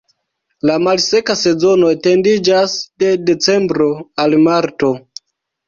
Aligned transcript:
La 0.69 0.77
malseka 0.85 1.35
sezono 1.41 1.91
etendiĝas 1.97 2.75
de 3.05 3.13
decembro 3.29 3.93
al 4.27 4.37
marto. 4.51 4.95